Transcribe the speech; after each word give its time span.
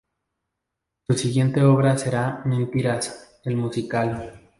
Su 1.05 1.13
siguiente 1.13 1.61
obra 1.61 1.95
será 1.95 2.41
"Mentiras, 2.45 3.39
el 3.45 3.55
musical". 3.55 4.49